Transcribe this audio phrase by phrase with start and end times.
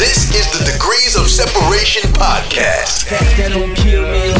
[0.00, 3.04] This is the Degrees of Separation podcast.
[3.10, 4.32] That don't kill me,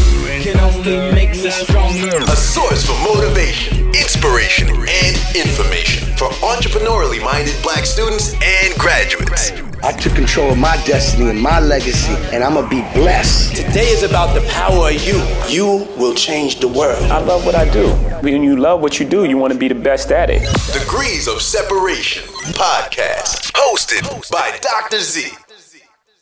[0.42, 2.16] can only make me stronger.
[2.16, 9.52] A source for motivation, inspiration, and information for entrepreneurially minded black students and graduates.
[9.84, 13.54] I took control of my destiny and my legacy, and I'm gonna be blessed.
[13.54, 15.20] Today is about the power of you.
[15.46, 17.04] You will change the world.
[17.12, 17.90] I love what I do.
[18.24, 20.40] When you love what you do, you want to be the best at it.
[20.72, 22.24] Degrees of Separation
[22.56, 25.00] podcast, hosted by Dr.
[25.00, 25.28] Z.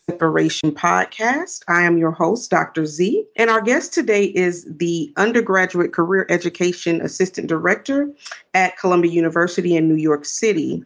[0.09, 1.61] Separation Podcast.
[1.69, 2.87] I am your host, Dr.
[2.87, 8.11] Z, and our guest today is the Undergraduate Career Education Assistant Director
[8.55, 10.83] at Columbia University in New York City.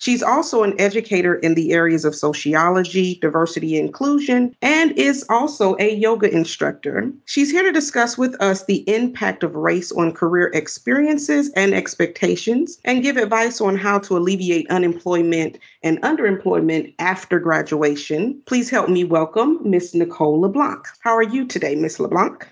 [0.00, 5.94] She's also an educator in the areas of sociology, diversity, inclusion, and is also a
[5.94, 7.12] yoga instructor.
[7.26, 12.78] She's here to discuss with us the impact of race on career experiences and expectations
[12.86, 18.40] and give advice on how to alleviate unemployment and underemployment after graduation.
[18.46, 20.82] Please help me welcome Miss Nicole LeBlanc.
[21.00, 22.48] How are you today, Miss LeBlanc?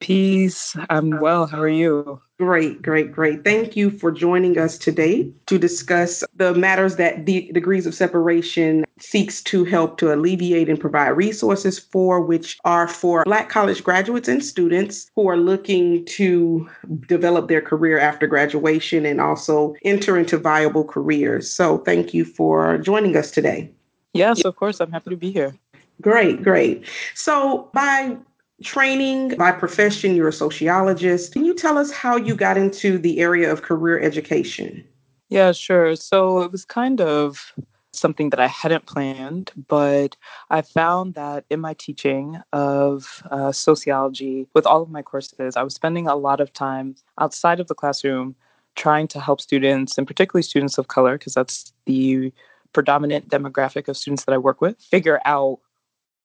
[0.00, 0.76] Peace.
[0.90, 1.46] I'm well.
[1.46, 2.20] How are you?
[2.40, 3.44] Great, great, great.
[3.44, 8.84] Thank you for joining us today to discuss the matters that the degrees of separation
[8.98, 14.26] seeks to help to alleviate and provide resources for, which are for Black college graduates
[14.26, 16.68] and students who are looking to
[17.06, 21.48] develop their career after graduation and also enter into viable careers.
[21.48, 23.70] So, thank you for joining us today.
[24.12, 24.80] Yes, of course.
[24.80, 25.54] I'm happy to be here.
[26.00, 26.84] Great, great.
[27.14, 28.16] So, by
[28.64, 31.32] training by profession, you're a sociologist.
[31.32, 34.84] Can you tell us how you got into the area of career education?
[35.28, 35.96] Yeah, sure.
[35.96, 37.52] So it was kind of
[37.92, 40.16] something that I hadn't planned, but
[40.50, 45.62] I found that in my teaching of uh, sociology, with all of my courses, I
[45.62, 48.34] was spending a lot of time outside of the classroom
[48.74, 52.32] trying to help students, and particularly students of color, because that's the
[52.72, 55.60] predominant demographic of students that I work with, figure out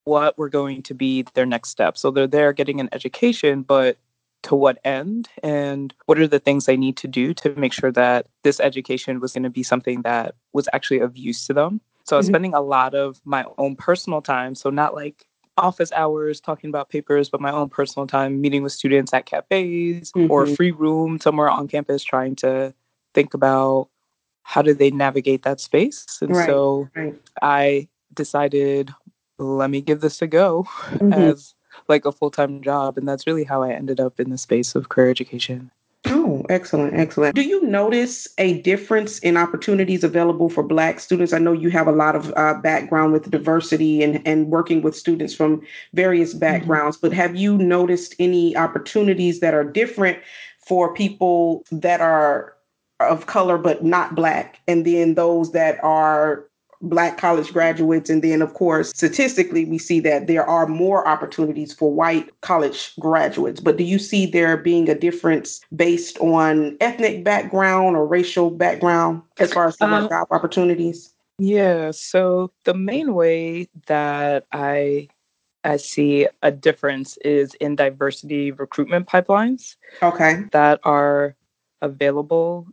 [0.10, 1.98] what were going to be their next step.
[1.98, 3.98] So they're there getting an education, but
[4.44, 7.92] to what end and what are the things they need to do to make sure
[7.92, 11.82] that this education was going to be something that was actually of use to them.
[12.06, 12.32] So I was mm-hmm.
[12.32, 15.26] spending a lot of my own personal time, so not like
[15.58, 20.12] office hours talking about papers, but my own personal time meeting with students at cafes
[20.14, 20.32] mm-hmm.
[20.32, 22.74] or a free room somewhere on campus trying to
[23.14, 23.90] think about
[24.44, 26.06] how do they navigate that space.
[26.22, 26.48] And right.
[26.48, 27.14] so right.
[27.42, 28.92] I decided
[29.40, 31.14] let me give this a go mm-hmm.
[31.14, 31.56] as
[31.88, 34.90] like a full-time job and that's really how i ended up in the space of
[34.90, 35.72] career education
[36.06, 37.36] Oh, excellent, excellent.
[37.36, 41.34] Do you notice a difference in opportunities available for Black students?
[41.34, 44.96] I know you have a lot of uh, background with diversity and, and working with
[44.96, 45.62] students from
[45.94, 46.40] various mm-hmm.
[46.40, 47.08] backgrounds, mm-hmm.
[47.08, 50.20] but have you noticed any opportunities that are different
[50.66, 52.56] for people that are
[53.00, 56.46] of color but not Black, and then those that are
[56.82, 58.10] Black college graduates.
[58.10, 62.94] And then, of course, statistically, we see that there are more opportunities for white college
[63.00, 63.60] graduates.
[63.60, 69.22] But do you see there being a difference based on ethnic background or racial background
[69.40, 71.14] as far as the um, job opportunities?
[71.38, 71.92] Yeah.
[71.92, 75.10] So the main way that I
[75.64, 79.76] I see a difference is in diversity recruitment pipelines.
[80.02, 80.44] Okay.
[80.52, 81.36] That are
[81.82, 82.68] available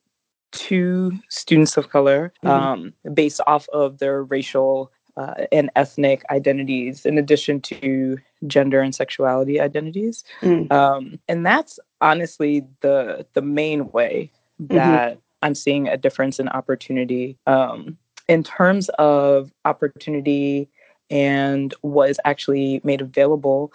[0.57, 2.49] to students of color mm-hmm.
[2.49, 8.95] um, based off of their racial uh, and ethnic identities, in addition to gender and
[8.95, 10.25] sexuality identities.
[10.43, 10.71] Mm.
[10.71, 14.31] Um, and that's honestly the the main way
[14.61, 14.75] mm-hmm.
[14.75, 15.21] that mm-hmm.
[15.43, 17.39] I'm seeing a difference in opportunity.
[17.47, 17.97] Um,
[18.29, 20.69] in terms of opportunity
[21.11, 23.73] and what is actually made available,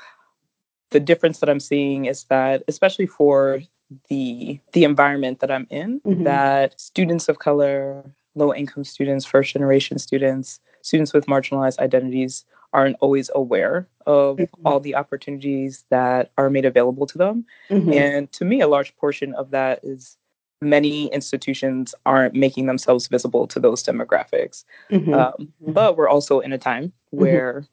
[0.90, 3.62] the difference that I'm seeing is that, especially for
[4.10, 6.24] the the environment that I'm in mm-hmm.
[6.24, 8.04] that students of color,
[8.36, 14.68] low income students, first generation students, students with marginalized identities aren't always aware of mm-hmm.
[14.68, 17.46] all the opportunities that are made available to them.
[17.70, 17.94] Mm-hmm.
[17.94, 20.18] And to me, a large portion of that is
[20.62, 24.64] many institutions aren't making themselves visible to those demographics.
[24.90, 25.14] Mm-hmm.
[25.14, 25.72] Um, mm-hmm.
[25.74, 27.18] but we're also in a time mm-hmm.
[27.18, 27.66] where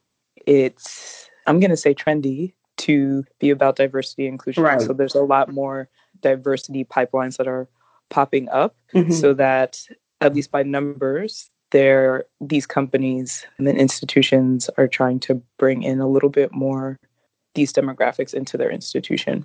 [0.47, 4.62] it's, I'm going to say trendy to be about diversity and inclusion.
[4.62, 4.80] Right.
[4.80, 5.88] So there's a lot more
[6.22, 7.69] diversity pipelines that are
[8.10, 9.12] popping up mm-hmm.
[9.12, 9.80] so that
[10.20, 16.00] at least by numbers there these companies and then institutions are trying to bring in
[16.00, 16.98] a little bit more
[17.54, 19.44] these demographics into their institution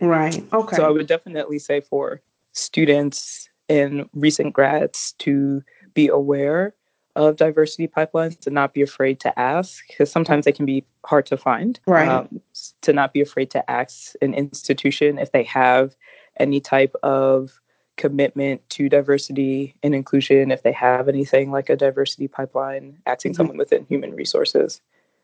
[0.00, 2.20] right okay so i would definitely say for
[2.52, 5.62] students and recent grads to
[5.94, 6.74] be aware
[7.16, 11.26] of diversity pipelines to not be afraid to ask because sometimes they can be hard
[11.26, 12.40] to find right um,
[12.82, 15.96] to not be afraid to ask an institution if they have
[16.38, 17.60] any type of
[18.00, 23.36] commitment to diversity and inclusion if they have anything like a diversity pipeline, asking mm-hmm.
[23.36, 24.80] someone within human resources.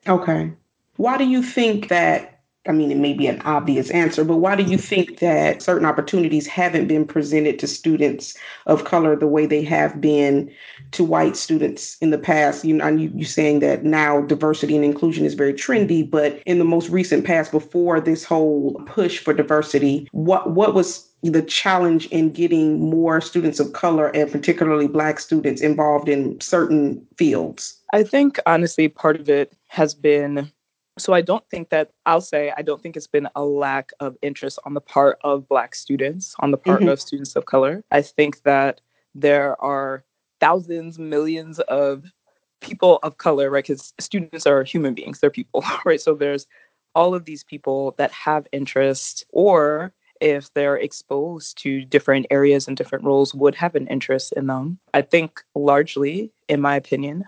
[0.06, 0.52] Okay.
[0.96, 2.35] Why do you think that
[2.68, 5.86] I mean, it may be an obvious answer, but why do you think that certain
[5.86, 8.36] opportunities haven't been presented to students
[8.66, 10.50] of color the way they have been
[10.92, 12.64] to white students in the past?
[12.64, 16.58] You know, you, you saying that now diversity and inclusion is very trendy, but in
[16.58, 22.06] the most recent past, before this whole push for diversity, what what was the challenge
[22.06, 27.80] in getting more students of color and particularly black students involved in certain fields?
[27.92, 30.50] I think honestly, part of it has been
[30.98, 34.16] so I don't think that I'll say I don't think it's been a lack of
[34.22, 36.88] interest on the part of Black students, on the part mm-hmm.
[36.88, 37.84] of students of color.
[37.90, 38.81] I think that
[39.14, 40.04] there are
[40.40, 42.04] thousands, millions of
[42.60, 43.64] people of color, right?
[43.64, 46.00] Because students are human beings, they're people, right?
[46.00, 46.46] So there's
[46.94, 52.76] all of these people that have interest, or if they're exposed to different areas and
[52.76, 54.78] different roles, would have an interest in them.
[54.94, 57.25] I think largely, in my opinion,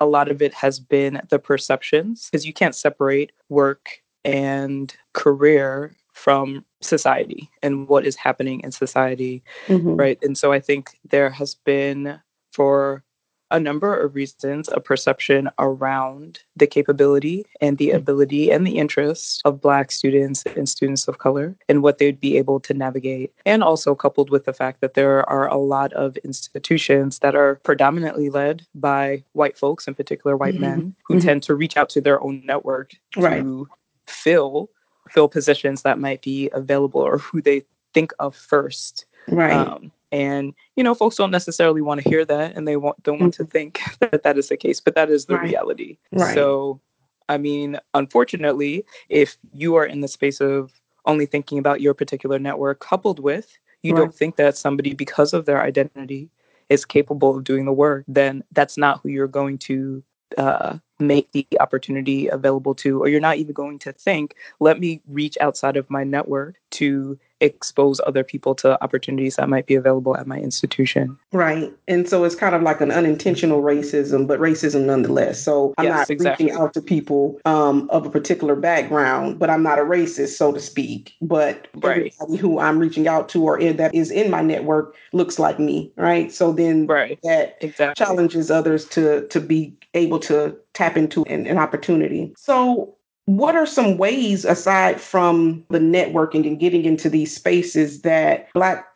[0.00, 5.94] a lot of it has been the perceptions because you can't separate work and career
[6.12, 9.94] from society and what is happening in society mm-hmm.
[9.96, 12.18] right and so i think there has been
[12.52, 13.04] for
[13.50, 19.42] a number of reasons a perception around the capability and the ability and the interest
[19.44, 23.32] of Black students and students of color and what they'd be able to navigate.
[23.44, 27.56] And also coupled with the fact that there are a lot of institutions that are
[27.56, 30.62] predominantly led by white folks, in particular white mm-hmm.
[30.62, 31.26] men, who mm-hmm.
[31.26, 33.40] tend to reach out to their own network right.
[33.40, 33.68] to
[34.06, 34.70] fill
[35.08, 37.62] fill positions that might be available or who they
[37.94, 39.06] think of first.
[39.28, 39.52] Right.
[39.52, 43.20] Um, and you know folks don't necessarily want to hear that and they want, don't
[43.20, 43.50] want to mm-hmm.
[43.50, 45.44] think that that is the case but that is the right.
[45.44, 46.34] reality right.
[46.34, 46.80] so
[47.28, 50.72] i mean unfortunately if you are in the space of
[51.06, 54.00] only thinking about your particular network coupled with you right.
[54.00, 56.30] don't think that somebody because of their identity
[56.68, 60.02] is capable of doing the work then that's not who you're going to
[60.38, 65.00] uh, make the opportunity available to or you're not even going to think let me
[65.08, 70.16] reach outside of my network to expose other people to opportunities that might be available
[70.16, 71.18] at my institution.
[71.32, 71.72] Right.
[71.88, 75.42] And so it's kind of like an unintentional racism, but racism nonetheless.
[75.42, 76.46] So I'm yes, not exactly.
[76.46, 80.52] reaching out to people um, of a particular background, but I'm not a racist, so
[80.52, 81.14] to speak.
[81.22, 82.12] But right.
[82.20, 85.58] everybody who I'm reaching out to or in, that is in my network looks like
[85.58, 85.92] me.
[85.96, 86.30] Right.
[86.30, 87.18] So then right.
[87.22, 88.04] that exactly.
[88.04, 92.32] challenges others to to be able to tap into an, an opportunity.
[92.36, 92.96] So
[93.26, 98.86] what are some ways, aside from the networking and getting into these spaces, that Black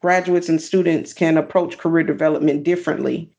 [0.00, 3.35] graduates and students can approach career development differently?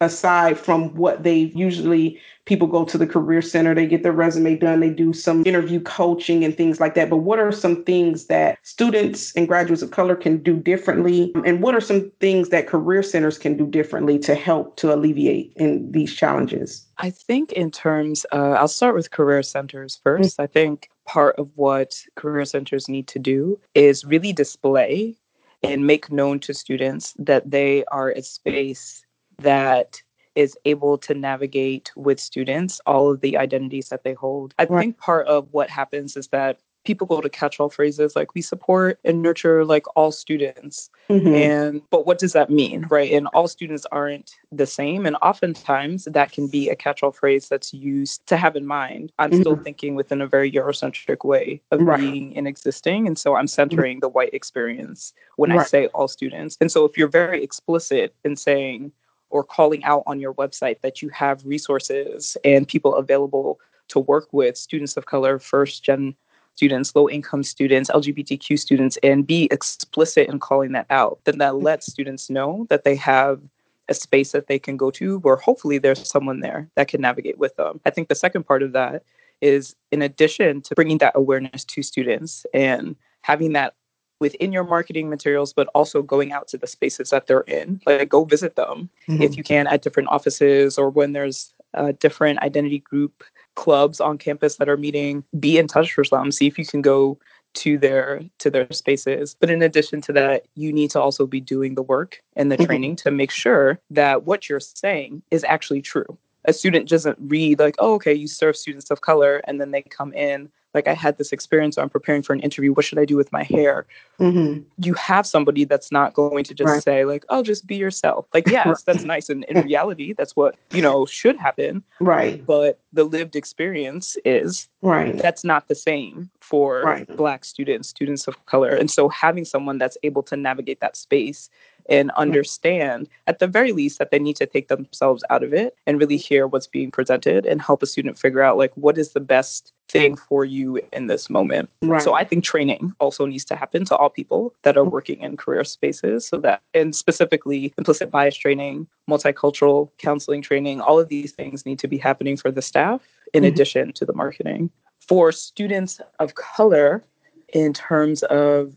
[0.00, 4.56] Aside from what they usually people go to the career center they get their resume
[4.56, 7.10] done they do some interview coaching and things like that.
[7.10, 11.32] But what are some things that students and graduates of color can do differently?
[11.44, 15.52] And what are some things that career centers can do differently to help to alleviate
[15.56, 16.86] in these challenges?
[16.98, 20.42] I think in terms uh, i'll start with career centers 1st mm-hmm.
[20.42, 25.16] i think part of what career centers need to do is really display
[25.62, 29.04] and make known to students that they are a space
[29.38, 30.02] that
[30.34, 34.54] is able to navigate with students all of the identities that they hold.
[34.58, 34.80] I right.
[34.80, 38.98] think part of what happens is that people go to catch-all phrases like we support
[39.04, 41.26] and nurture like all students mm-hmm.
[41.28, 46.04] and but what does that mean right and all students aren't the same and oftentimes
[46.04, 49.40] that can be a catch-all phrase that's used to have in mind i'm mm-hmm.
[49.40, 52.00] still thinking within a very eurocentric way of right.
[52.00, 54.00] being and existing and so i'm centering mm-hmm.
[54.00, 55.60] the white experience when right.
[55.60, 58.92] i say all students and so if you're very explicit in saying
[59.34, 64.28] or calling out on your website that you have resources and people available to work
[64.30, 66.14] with students of color, first gen
[66.54, 71.52] students, low income students, LGBTQ students, and be explicit in calling that out, then that
[71.52, 71.64] mm-hmm.
[71.64, 73.40] lets students know that they have
[73.88, 77.36] a space that they can go to where hopefully there's someone there that can navigate
[77.36, 77.80] with them.
[77.84, 79.02] I think the second part of that
[79.40, 83.74] is in addition to bringing that awareness to students and having that
[84.20, 87.80] within your marketing materials, but also going out to the spaces that they're in.
[87.86, 89.22] Like go visit them mm-hmm.
[89.22, 93.24] if you can at different offices or when there's uh, different identity group
[93.56, 95.24] clubs on campus that are meeting.
[95.38, 96.30] Be in touch with them.
[96.30, 97.18] See if you can go
[97.54, 99.36] to their to their spaces.
[99.38, 102.56] But in addition to that, you need to also be doing the work and the
[102.56, 102.66] mm-hmm.
[102.66, 106.18] training to make sure that what you're saying is actually true.
[106.46, 109.82] A student doesn't read like, oh, okay, you serve students of color, and then they
[109.82, 112.72] come in like I had this experience, or I'm preparing for an interview.
[112.72, 113.86] What should I do with my hair?
[114.18, 114.62] Mm-hmm.
[114.78, 116.82] You have somebody that's not going to just right.
[116.82, 120.56] say like, "Oh, just be yourself." Like, yes, that's nice, and in reality, that's what
[120.72, 121.82] you know should happen.
[122.00, 122.44] Right.
[122.44, 125.16] But the lived experience is right.
[125.16, 127.16] That's not the same for right.
[127.16, 131.48] Black students, students of color, and so having someone that's able to navigate that space
[131.88, 132.20] and mm-hmm.
[132.20, 135.98] understand at the very least that they need to take themselves out of it and
[135.98, 136.34] really mm-hmm.
[136.34, 139.72] hear what's being presented and help a student figure out like what is the best
[139.88, 141.68] thing for you in this moment.
[141.82, 142.02] Right.
[142.02, 144.90] So I think training also needs to happen to all people that are mm-hmm.
[144.90, 150.98] working in career spaces so that and specifically implicit bias training, multicultural counseling training, all
[150.98, 153.52] of these things need to be happening for the staff in mm-hmm.
[153.52, 154.70] addition to the marketing.
[155.06, 157.04] For students of color
[157.52, 158.74] in terms of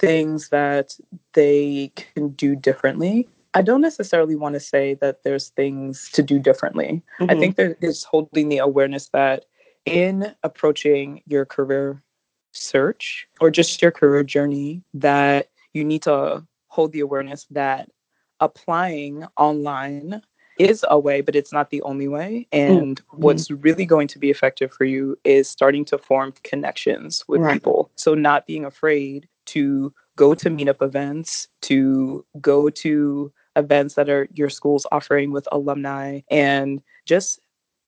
[0.00, 0.96] things that
[1.34, 3.28] they can do differently.
[3.54, 7.02] I don't necessarily want to say that there's things to do differently.
[7.20, 7.30] Mm-hmm.
[7.30, 9.44] I think there's holding the awareness that
[9.84, 12.02] in approaching your career
[12.52, 17.90] search or just your career journey, that you need to hold the awareness that
[18.40, 20.22] applying online
[20.58, 22.46] is a way, but it's not the only way.
[22.52, 23.22] And mm-hmm.
[23.22, 27.54] what's really going to be effective for you is starting to form connections with right.
[27.54, 27.90] people.
[27.96, 34.28] So, not being afraid to go to meetup events, to go to events that are
[34.34, 37.40] your school's offering with alumni, and just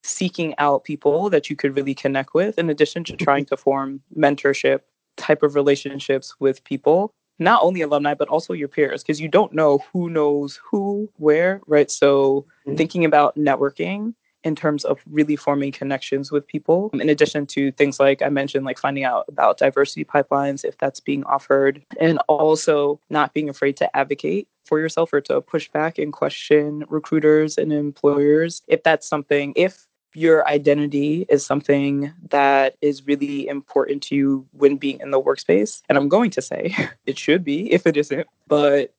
[0.03, 4.01] seeking out people that you could really connect with, in addition to trying to form
[4.17, 4.81] mentorship
[5.17, 9.53] type of relationships with people not only alumni but also your peers because you don't
[9.53, 12.75] know who knows who where right so mm-hmm.
[12.75, 14.13] thinking about networking
[14.43, 18.29] in terms of really forming connections with people, um, in addition to things like I
[18.29, 23.49] mentioned, like finding out about diversity pipelines, if that's being offered, and also not being
[23.49, 28.83] afraid to advocate for yourself or to push back and question recruiters and employers if
[28.83, 34.99] that's something, if your identity is something that is really important to you when being
[34.99, 35.81] in the workspace.
[35.89, 38.93] And I'm going to say it should be if it isn't, but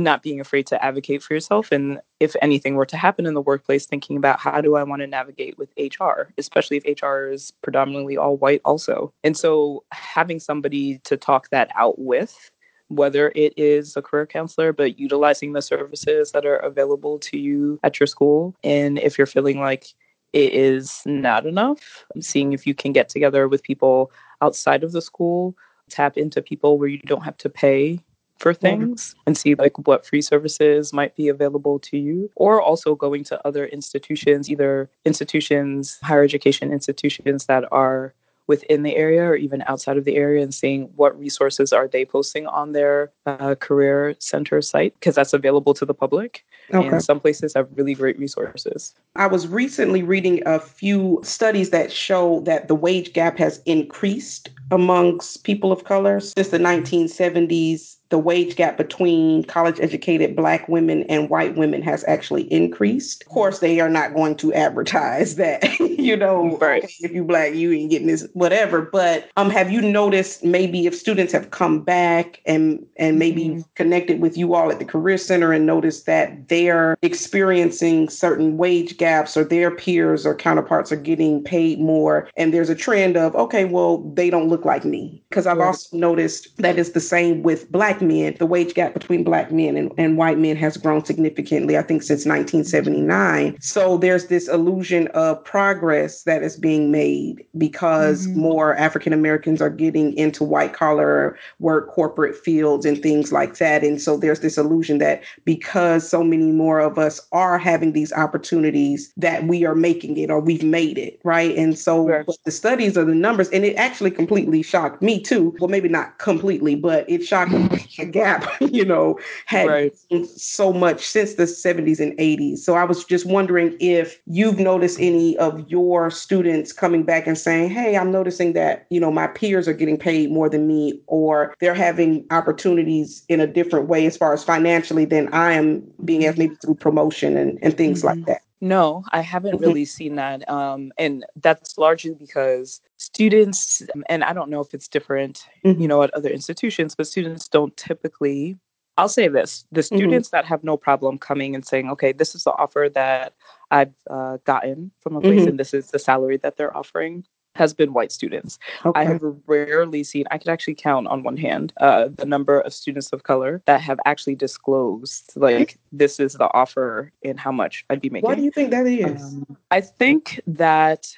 [0.00, 3.42] not being afraid to advocate for yourself and if anything were to happen in the
[3.42, 7.52] workplace thinking about how do i want to navigate with hr especially if hr is
[7.62, 9.12] predominantly all white also.
[9.24, 12.50] And so having somebody to talk that out with
[12.88, 17.78] whether it is a career counselor but utilizing the services that are available to you
[17.82, 19.86] at your school and if you're feeling like
[20.32, 25.02] it is not enough seeing if you can get together with people outside of the
[25.02, 25.54] school
[25.90, 27.98] tap into people where you don't have to pay
[28.42, 32.96] for things and see like what free services might be available to you or also
[32.96, 38.12] going to other institutions either institutions higher education institutions that are
[38.48, 42.04] within the area or even outside of the area and seeing what resources are they
[42.04, 46.44] posting on their uh, career center site because that's available to the public
[46.74, 46.88] okay.
[46.88, 51.92] and some places have really great resources i was recently reading a few studies that
[51.92, 58.18] show that the wage gap has increased amongst people of color since the 1970s the
[58.18, 63.22] wage gap between college educated black women and white women has actually increased.
[63.22, 66.84] Of course, they are not going to advertise that, you know, right.
[67.00, 68.82] if you black, you ain't getting this, whatever.
[68.82, 73.60] But um, have you noticed maybe if students have come back and and maybe mm-hmm.
[73.76, 78.98] connected with you all at the career center and noticed that they're experiencing certain wage
[78.98, 83.34] gaps or their peers or counterparts are getting paid more and there's a trend of
[83.34, 85.24] okay, well, they don't look like me.
[85.30, 85.68] Because I've right.
[85.68, 89.76] also noticed that it's the same with black men, the wage gap between black men
[89.76, 93.56] and, and white men has grown significantly, I think, since 1979.
[93.60, 98.40] So there's this illusion of progress that is being made because mm-hmm.
[98.40, 103.82] more African Americans are getting into white collar work, corporate fields, and things like that.
[103.84, 108.12] And so there's this illusion that because so many more of us are having these
[108.12, 111.56] opportunities, that we are making it or we've made it, right?
[111.56, 112.26] And so right.
[112.44, 115.54] the studies are the numbers, and it actually completely shocked me too.
[115.58, 117.68] Well, maybe not completely, but it shocked me
[118.10, 119.96] gap, you know, had right.
[120.36, 122.58] so much since the 70s and 80s.
[122.58, 127.36] So I was just wondering if you've noticed any of your students coming back and
[127.36, 131.00] saying, hey, I'm noticing that, you know, my peers are getting paid more than me,
[131.06, 135.82] or they're having opportunities in a different way as far as financially than I am
[136.04, 138.18] being asked maybe through promotion and, and things mm-hmm.
[138.18, 138.42] like that.
[138.62, 139.64] No, I haven't mm-hmm.
[139.64, 140.48] really seen that.
[140.48, 145.82] Um, and that's largely because students, and I don't know if it's different, mm-hmm.
[145.82, 148.56] you know, at other institutions, but students don't typically,
[148.96, 149.96] I'll say this the mm-hmm.
[149.96, 150.36] students mm-hmm.
[150.36, 153.34] that have no problem coming and saying, okay, this is the offer that
[153.72, 155.48] I've uh, gotten from a place mm-hmm.
[155.48, 158.58] and this is the salary that they're offering has been white students.
[158.84, 159.00] Okay.
[159.00, 162.72] I have rarely seen, I could actually count on one hand uh, the number of
[162.72, 167.84] students of color that have actually disclosed, like, this is the offer and how much
[167.90, 168.28] I'd be making.
[168.28, 169.22] Why do you think that is?
[169.22, 171.14] Um, I think that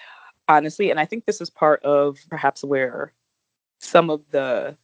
[0.48, 3.12] honestly, and I think this is part of perhaps where
[3.80, 4.76] some of the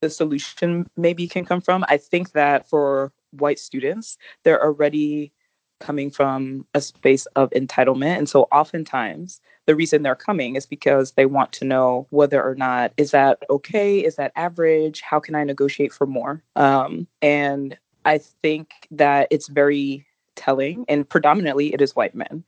[0.00, 1.84] the solution maybe can come from.
[1.88, 5.32] I think that for white students, they're already
[5.80, 8.18] coming from a space of entitlement.
[8.18, 12.54] And so oftentimes the reason they're coming is because they want to know whether or
[12.54, 13.98] not is that okay?
[13.98, 15.02] Is that average?
[15.02, 16.42] How can I negotiate for more?
[16.56, 20.06] Um, and I think that it's very
[20.36, 22.44] telling, and predominantly it is white men.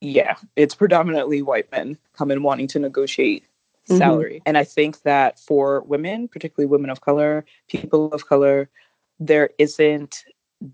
[0.00, 3.44] Yeah, it's predominantly white men coming wanting to negotiate
[3.88, 3.98] mm-hmm.
[3.98, 4.34] salary.
[4.38, 4.42] Mm-hmm.
[4.46, 8.68] And I think that for women, particularly women of color, people of color,
[9.20, 10.24] there isn't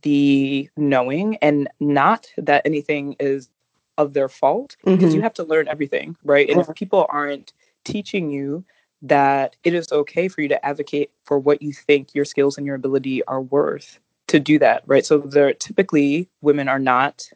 [0.01, 3.51] the knowing and not that anything is
[3.99, 5.17] of their fault because mm-hmm.
[5.17, 6.49] you have to learn everything, right?
[6.49, 7.53] And if people aren't
[7.85, 8.65] teaching you
[9.03, 12.67] that it is okay for you to advocate for what you think your skills and
[12.67, 15.05] your ability are worth to do that, right?
[15.05, 17.29] So there typically women are not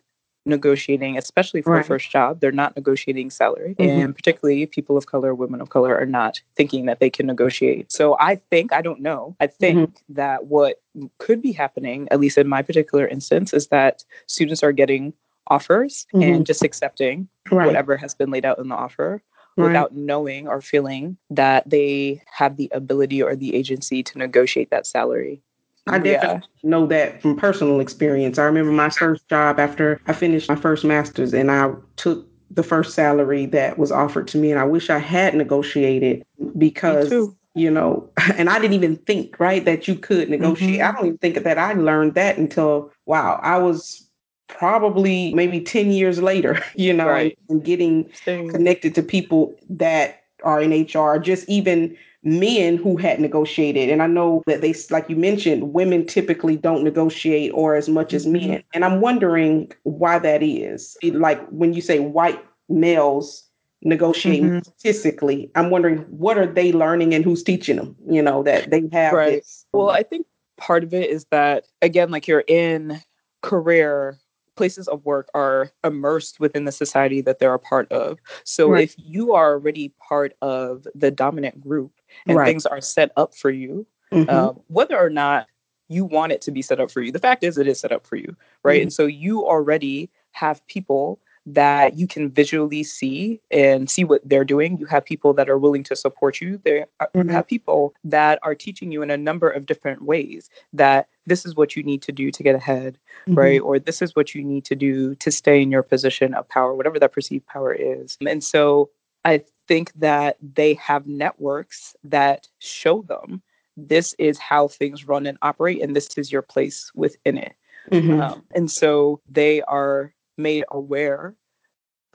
[0.46, 1.84] negotiating, especially for right.
[1.84, 2.40] a first job.
[2.40, 3.76] They're not negotiating salary.
[3.78, 4.00] Mm-hmm.
[4.00, 7.92] And particularly people of color, women of color are not thinking that they can negotiate.
[7.92, 10.14] So I think, I don't know, I think mm-hmm.
[10.14, 10.80] that what
[11.18, 15.12] could be happening, at least in my particular instance, is that students are getting
[15.48, 16.22] offers mm-hmm.
[16.22, 17.66] and just accepting right.
[17.66, 19.22] whatever has been laid out in the offer.
[19.56, 19.66] Right.
[19.66, 24.86] Without knowing or feeling that they have the ability or the agency to negotiate that
[24.86, 25.42] salary.
[25.88, 26.70] I definitely yeah.
[26.70, 28.38] know that from personal experience.
[28.38, 32.62] I remember my first job after I finished my first master's and I took the
[32.62, 34.50] first salary that was offered to me.
[34.50, 36.24] And I wish I had negotiated
[36.56, 37.12] because,
[37.54, 40.80] you know, and I didn't even think, right, that you could negotiate.
[40.80, 40.88] Mm-hmm.
[40.88, 44.07] I don't even think that I learned that until, wow, I was
[44.48, 47.38] probably maybe 10 years later, you know, right.
[47.48, 48.50] and getting Same.
[48.50, 53.88] connected to people that are in HR, just even men who had negotiated.
[53.88, 58.12] And I know that they, like you mentioned, women typically don't negotiate or as much
[58.12, 58.48] as mm-hmm.
[58.48, 58.62] men.
[58.74, 60.96] And I'm wondering why that is.
[61.02, 63.44] Like when you say white males
[63.82, 64.58] negotiate mm-hmm.
[64.58, 68.88] statistically, I'm wondering what are they learning and who's teaching them, you know, that they
[68.92, 69.34] have right.
[69.34, 69.64] This.
[69.72, 70.26] Well, I think
[70.56, 73.00] part of it is that, again, like you're in
[73.42, 74.18] career
[74.58, 78.18] places of work are immersed within the society that they're a part of.
[78.44, 78.84] So right.
[78.84, 81.92] if you are already part of the dominant group
[82.26, 82.46] and right.
[82.46, 84.28] things are set up for you, mm-hmm.
[84.28, 85.46] um, whether or not
[85.88, 87.92] you want it to be set up for you, the fact is it is set
[87.92, 88.76] up for you, right?
[88.76, 88.82] Mm-hmm.
[88.82, 91.20] And so you already have people
[91.54, 94.78] that you can visually see and see what they're doing.
[94.78, 96.60] You have people that are willing to support you.
[96.64, 97.30] There mm-hmm.
[97.30, 101.54] have people that are teaching you in a number of different ways that this is
[101.54, 103.38] what you need to do to get ahead, mm-hmm.
[103.38, 103.60] right?
[103.60, 106.74] Or this is what you need to do to stay in your position of power,
[106.74, 108.18] whatever that perceived power is.
[108.26, 108.90] And so
[109.24, 113.42] I think that they have networks that show them
[113.76, 117.54] this is how things run and operate, and this is your place within it.
[117.92, 118.20] Mm-hmm.
[118.20, 121.34] Um, and so they are made aware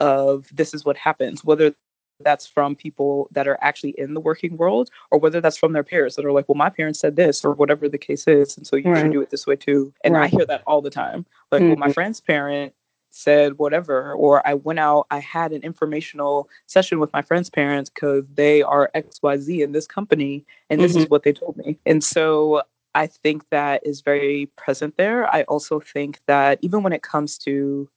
[0.00, 1.74] of this is what happens, whether
[2.20, 5.82] that's from people that are actually in the working world or whether that's from their
[5.82, 8.56] peers that are like, well, my parents said this or whatever the case is.
[8.56, 9.02] And so you right.
[9.02, 9.92] should do it this way too.
[10.04, 10.24] And right.
[10.24, 11.26] I hear that all the time.
[11.50, 11.70] Like, mm-hmm.
[11.70, 11.92] well, my mm-hmm.
[11.92, 12.72] friend's parent
[13.10, 17.90] said whatever, or I went out, I had an informational session with my friend's parents
[17.90, 21.02] because they are XYZ in this company and this mm-hmm.
[21.02, 21.78] is what they told me.
[21.86, 22.62] And so
[22.94, 25.32] I think that is very present there.
[25.32, 27.88] I also think that even when it comes to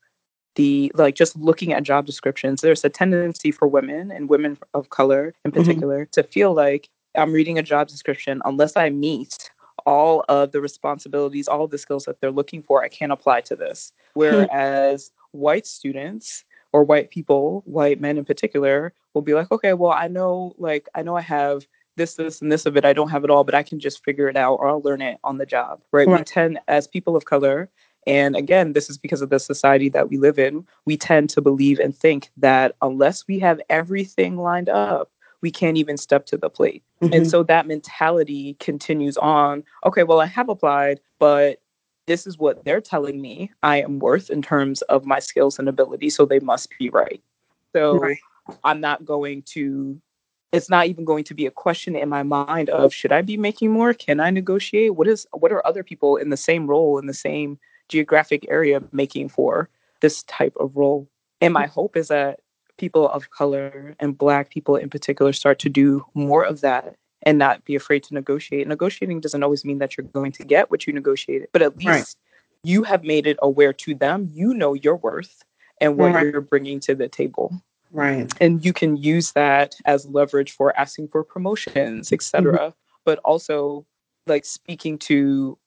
[0.58, 4.90] the like just looking at job descriptions there's a tendency for women and women of
[4.90, 5.62] color in mm-hmm.
[5.62, 6.12] particular mm-hmm.
[6.12, 9.50] to feel like i'm reading a job description unless i meet
[9.86, 13.40] all of the responsibilities all of the skills that they're looking for i can't apply
[13.40, 14.20] to this hmm.
[14.20, 16.44] whereas white students
[16.74, 20.90] or white people white men in particular will be like okay well i know like
[20.96, 21.66] i know i have
[21.98, 22.86] this, this, and this of it.
[22.86, 25.02] I don't have it all, but I can just figure it out or I'll learn
[25.02, 26.08] it on the job, right?
[26.08, 26.20] right.
[26.20, 27.70] We tend, as people of color,
[28.08, 30.66] and again, this is because of the society that we live in.
[30.86, 35.78] We tend to believe and think that unless we have everything lined up, we can't
[35.78, 36.84] even step to the plate.
[37.02, 37.14] Mm-hmm.
[37.14, 39.64] And so that mentality continues on.
[39.86, 41.62] Okay, well, I have applied, but
[42.08, 45.68] this is what they're telling me I am worth in terms of my skills and
[45.68, 46.10] ability.
[46.10, 47.22] So they must be right.
[47.76, 48.18] So right.
[48.64, 50.02] I'm not going to,
[50.54, 53.36] it's not even going to be a question in my mind of should I be
[53.36, 53.94] making more?
[53.94, 54.96] Can I negotiate?
[54.96, 58.82] What is, what are other people in the same role, in the same geographic area
[58.92, 59.70] making for
[60.02, 61.08] this type of role.
[61.42, 62.40] And my hope is that
[62.78, 67.38] people of color and Black people in particular start to do more of that and
[67.38, 68.68] not be afraid to negotiate.
[68.68, 71.88] Negotiating doesn't always mean that you're going to get what you negotiated, but at least
[71.88, 72.16] right.
[72.64, 74.30] you have made it aware to them.
[74.32, 75.44] You know your worth
[75.82, 76.28] and what right.
[76.28, 77.62] you're bringing to the table.
[77.92, 78.32] Right.
[78.42, 82.58] And you can use that as leverage for asking for promotions, etc.
[82.58, 82.70] Mm-hmm.
[83.06, 83.86] But also
[84.28, 85.58] like speaking to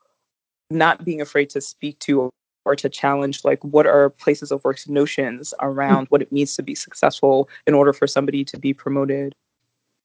[0.71, 2.31] not being afraid to speak to
[2.65, 6.11] or to challenge like what are places of work's notions around mm-hmm.
[6.11, 9.35] what it means to be successful in order for somebody to be promoted.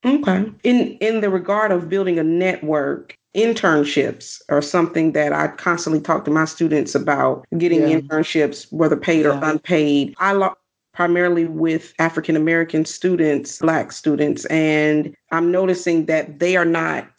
[0.05, 0.45] Okay.
[0.63, 6.25] In in the regard of building a network, internships are something that I constantly talk
[6.25, 7.99] to my students about getting yeah.
[7.99, 9.39] internships, whether paid yeah.
[9.39, 10.15] or unpaid.
[10.19, 10.55] I lo-
[10.93, 17.14] primarily with African American students, Black students, and I'm noticing that they are not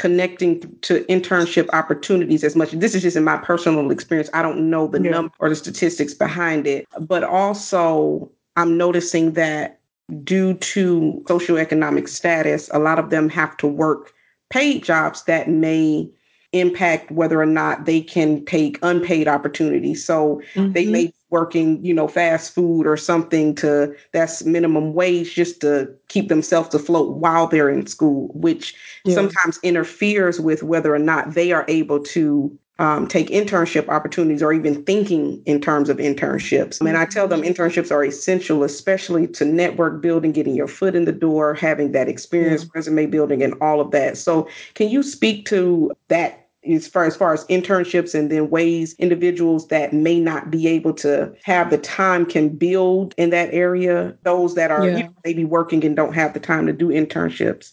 [0.00, 2.70] connecting to internship opportunities as much.
[2.70, 4.30] This is just in my personal experience.
[4.32, 5.10] I don't know the yeah.
[5.10, 9.78] number or the statistics behind it, but also I'm noticing that
[10.24, 14.14] due to socioeconomic status, a lot of them have to work
[14.48, 16.10] paid jobs that may
[16.52, 20.04] impact whether or not they can take unpaid opportunities.
[20.04, 20.72] So mm-hmm.
[20.72, 25.60] they may be working, you know, fast food or something to that's minimum wage just
[25.60, 29.14] to keep themselves afloat while they're in school, which yeah.
[29.14, 34.54] sometimes interferes with whether or not they are able to um, take internship opportunities or
[34.54, 36.80] even thinking in terms of internships.
[36.80, 40.96] I mean, I tell them internships are essential, especially to network building, getting your foot
[40.96, 42.70] in the door, having that experience, yeah.
[42.74, 44.16] resume building, and all of that.
[44.16, 48.94] So, can you speak to that as far as far as internships and then ways
[48.98, 54.14] individuals that may not be able to have the time can build in that area
[54.22, 54.96] those that are yeah.
[54.98, 57.72] you know, maybe working and don't have the time to do internships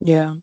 [0.00, 0.36] yeah.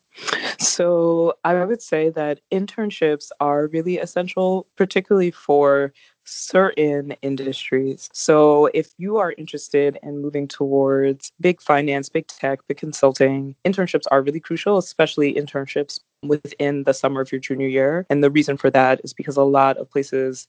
[0.60, 5.93] So I would say that internships are really essential, particularly for
[6.25, 8.10] certain industries.
[8.13, 14.03] So if you are interested in moving towards big finance, big tech, big consulting, internships
[14.12, 18.06] are really crucial, especially internships within the summer of your junior year.
[18.10, 20.47] And the reason for that is because a lot of places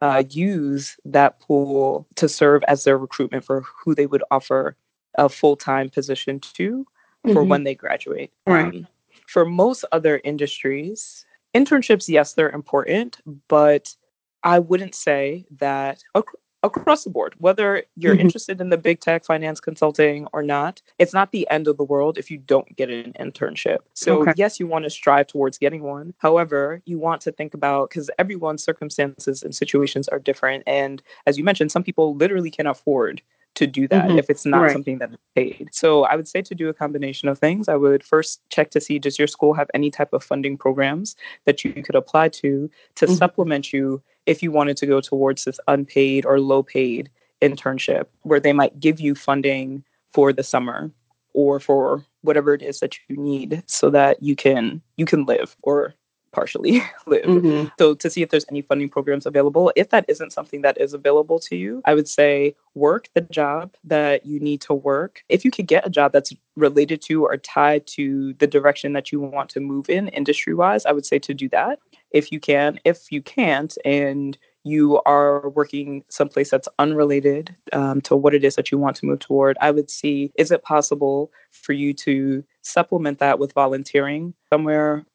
[0.00, 4.76] uh, use that pool to serve as their recruitment for who they would offer
[5.16, 6.86] a full time position to
[7.24, 7.48] for mm-hmm.
[7.48, 8.32] when they graduate.
[8.46, 8.66] Right.
[8.66, 8.86] Um,
[9.28, 13.94] for most other industries, internships, yes, they're important, but
[14.42, 16.24] I wouldn't say that ac-
[16.62, 18.22] across the board, whether you're mm-hmm.
[18.22, 21.84] interested in the big tech finance consulting or not, it's not the end of the
[21.84, 23.78] world if you don't get an internship.
[23.92, 24.32] So, okay.
[24.36, 26.14] yes, you want to strive towards getting one.
[26.16, 30.64] However, you want to think about because everyone's circumstances and situations are different.
[30.66, 33.20] And as you mentioned, some people literally can afford
[33.58, 34.18] to do that mm-hmm.
[34.18, 34.72] if it's not right.
[34.72, 35.68] something that is paid.
[35.72, 37.68] So I would say to do a combination of things.
[37.68, 41.16] I would first check to see does your school have any type of funding programs
[41.44, 43.14] that you could apply to to mm-hmm.
[43.14, 47.10] supplement you if you wanted to go towards this unpaid or low paid
[47.42, 50.90] internship where they might give you funding for the summer
[51.34, 55.56] or for whatever it is that you need so that you can you can live
[55.62, 55.94] or
[56.32, 57.24] partially live.
[57.24, 57.68] Mm-hmm.
[57.78, 59.72] So to see if there's any funding programs available.
[59.76, 63.74] If that isn't something that is available to you, I would say work the job
[63.84, 65.22] that you need to work.
[65.28, 69.12] If you could get a job that's related to or tied to the direction that
[69.12, 71.78] you want to move in industry wise, I would say to do that
[72.10, 72.80] if you can.
[72.84, 78.56] If you can't and you are working someplace that's unrelated um, to what it is
[78.56, 82.44] that you want to move toward, I would see is it possible for you to
[82.62, 85.06] supplement that with volunteering somewhere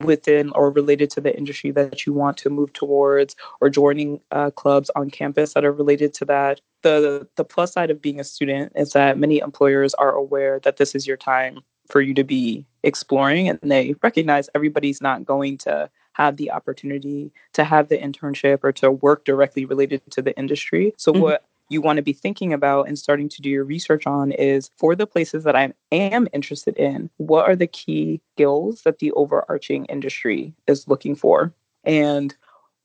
[0.00, 4.50] within or related to the industry that you want to move towards or joining uh,
[4.50, 8.24] clubs on campus that are related to that the the plus side of being a
[8.24, 12.24] student is that many employers are aware that this is your time for you to
[12.24, 17.98] be exploring and they recognize everybody's not going to have the opportunity to have the
[17.98, 21.22] internship or to work directly related to the industry so mm-hmm.
[21.22, 24.70] what you want to be thinking about and starting to do your research on is
[24.76, 29.12] for the places that I am interested in, what are the key skills that the
[29.12, 31.54] overarching industry is looking for?
[31.84, 32.36] And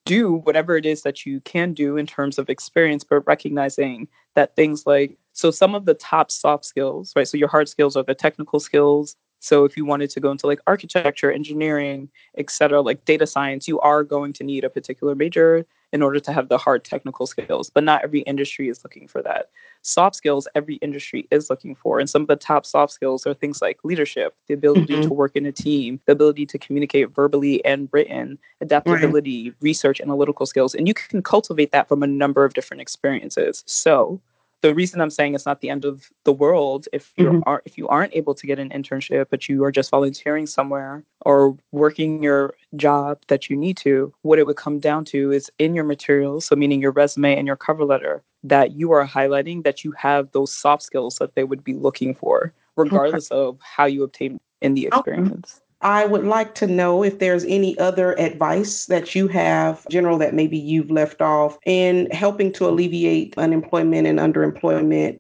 [0.06, 4.56] do whatever it is that you can do in terms of experience, but recognizing that
[4.56, 7.28] things like, so some of the top soft skills, right?
[7.28, 9.16] So your hard skills are the technical skills.
[9.40, 13.68] So if you wanted to go into like architecture, engineering, et cetera, like data science,
[13.68, 17.26] you are going to need a particular major in order to have the hard technical
[17.26, 19.50] skills, but not every industry is looking for that.
[19.82, 22.00] Soft skills, every industry is looking for.
[22.00, 25.02] And some of the top soft skills are things like leadership, the ability mm-hmm.
[25.04, 29.58] to work in a team, the ability to communicate verbally and written, adaptability, right.
[29.62, 30.74] research, analytical skills.
[30.76, 33.64] And you can cultivate that from a number of different experiences.
[33.66, 34.20] So,
[34.66, 37.40] the reason I'm saying it's not the end of the world if you mm-hmm.
[37.46, 41.04] are if you aren't able to get an internship, but you are just volunteering somewhere
[41.22, 45.52] or working your job that you need to, what it would come down to is
[45.60, 49.64] in your materials, so meaning your resume and your cover letter, that you are highlighting
[49.64, 53.40] that you have those soft skills that they would be looking for, regardless okay.
[53.40, 55.62] of how you obtain in the experience.
[55.86, 60.34] I would like to know if there's any other advice that you have, general, that
[60.34, 65.20] maybe you've left off in helping to alleviate unemployment and underemployment.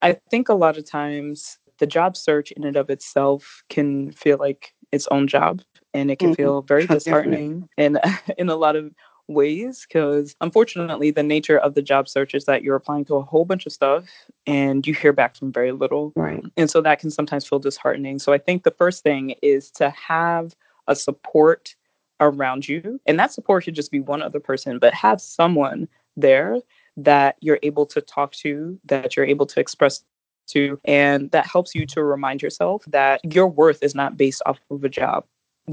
[0.00, 4.38] I think a lot of times the job search in and of itself can feel
[4.38, 5.60] like its own job
[5.92, 6.42] and it can mm-hmm.
[6.42, 8.00] feel very disheartening and
[8.38, 8.90] in a lot of
[9.28, 13.22] ways because unfortunately the nature of the job search is that you're applying to a
[13.22, 14.04] whole bunch of stuff
[14.46, 16.12] and you hear back from very little.
[16.16, 16.42] Right.
[16.56, 18.18] And so that can sometimes feel disheartening.
[18.18, 20.54] So i think the first thing is to have
[20.86, 21.76] a support
[22.20, 25.86] around you and that support should just be one other person but have someone
[26.16, 26.56] there
[26.96, 30.02] that you're able to talk to that you're able to express
[30.48, 34.58] to and that helps you to remind yourself that your worth is not based off
[34.70, 35.24] of a job.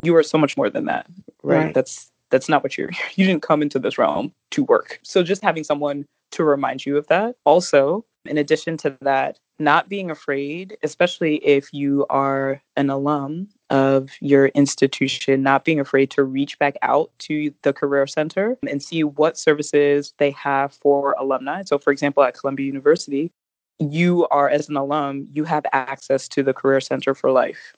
[0.04, 1.08] You are so much more than that.
[1.41, 1.74] Right, Right.
[1.74, 5.00] that's that's not what you're you didn't come into this realm to work.
[5.04, 7.38] So just having someone to remind you of that.
[7.45, 14.10] Also in addition to that not being afraid especially if you are an alum of
[14.19, 19.04] your institution not being afraid to reach back out to the career center and see
[19.04, 21.62] what services they have for alumni.
[21.63, 23.32] So for example at columbia university
[23.80, 27.76] you are as an alum you have access to the career center for life.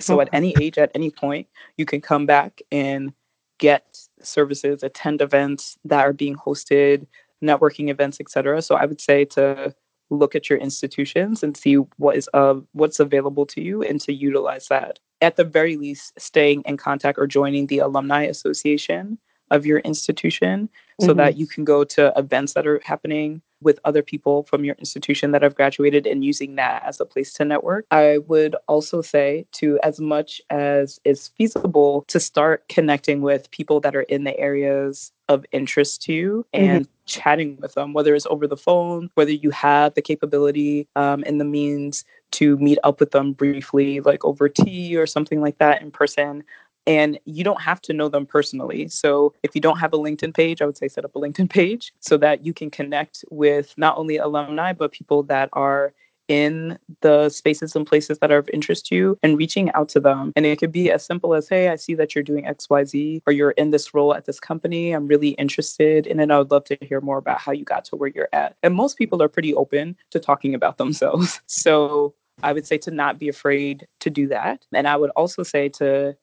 [0.00, 0.20] So oh.
[0.20, 1.46] at any age at any point
[1.78, 3.14] you can come back and
[3.58, 7.06] get services attend events that are being hosted
[7.42, 9.74] networking events etc so i would say to
[10.10, 14.12] look at your institutions and see what is uh, what's available to you and to
[14.12, 19.18] utilize that at the very least staying in contact or joining the alumni association
[19.50, 20.68] of your institution
[21.00, 21.16] so Mhm.
[21.16, 25.32] that you can go to events that are happening with other people from your institution
[25.32, 27.86] that have graduated and using that as a place to network.
[27.90, 33.80] I would also say to as much as is feasible to start connecting with people
[33.80, 38.26] that are in the areas of interest to you and chatting with them, whether it's
[38.26, 43.00] over the phone, whether you have the capability um, and the means to meet up
[43.00, 46.44] with them briefly, like over tea or something like that in person
[46.86, 48.88] and you don't have to know them personally.
[48.88, 51.50] So if you don't have a LinkedIn page, I would say set up a LinkedIn
[51.50, 55.92] page so that you can connect with not only alumni, but people that are
[56.28, 60.00] in the spaces and places that are of interest to you and reaching out to
[60.00, 60.32] them.
[60.34, 63.32] And it could be as simple as, hey, I see that you're doing XYZ or
[63.32, 64.92] you're in this role at this company.
[64.92, 66.30] I'm really interested in it.
[66.30, 68.56] I would love to hear more about how you got to where you're at.
[68.62, 71.40] And most people are pretty open to talking about themselves.
[71.46, 74.66] So I would say to not be afraid to do that.
[74.72, 76.16] And I would also say to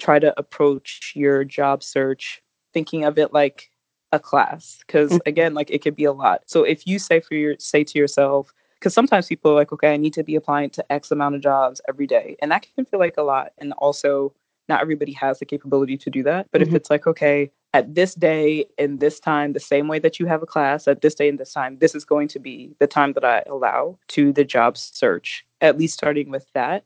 [0.00, 3.70] try to approach your job search thinking of it like
[4.12, 5.20] a class because Mhm.
[5.26, 7.98] again like it could be a lot so if you say for your say to
[7.98, 11.34] yourself because sometimes people are like okay i need to be applying to x amount
[11.36, 14.32] of jobs every day and that can feel like a lot and also
[14.68, 16.76] not everybody has the capability to do that but if Mhm.
[16.76, 20.42] it's like okay at this day and this time the same way that you have
[20.42, 23.12] a class at this day and this time this is going to be the time
[23.12, 26.84] that i allow to the job search at least starting with that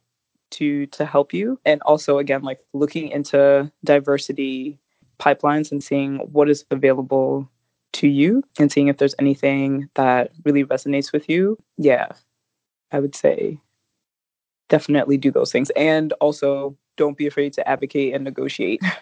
[0.55, 4.79] to to help you and also again like looking into diversity
[5.19, 7.49] pipelines and seeing what is available
[7.93, 12.09] to you and seeing if there's anything that really resonates with you yeah
[12.93, 13.61] i would say
[14.69, 18.81] definitely do those things and also don't be afraid to advocate and negotiate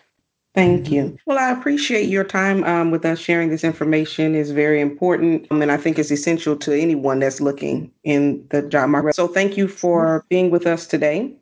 [0.55, 1.17] Thank you.
[1.25, 3.19] Well, I appreciate your time um, with us.
[3.19, 7.41] Sharing this information is very important, um, and I think it's essential to anyone that's
[7.41, 9.15] looking in the job market.
[9.15, 11.35] So, thank you for being with us today.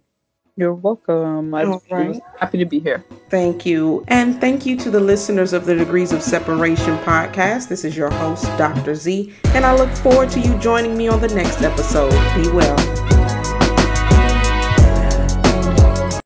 [0.61, 2.38] You're welcome i was, All I was right.
[2.38, 4.05] happy to be here Thank you.
[4.09, 7.68] And thank you to the listeners of the Degrees of Separation podcast.
[7.68, 8.96] This is your host, Dr.
[8.96, 12.11] Z, and I look forward to you joining me on the next episode.
[12.35, 13.10] Be well.